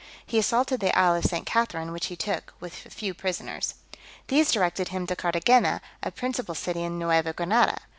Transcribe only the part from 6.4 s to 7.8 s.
city in Neuva Granada.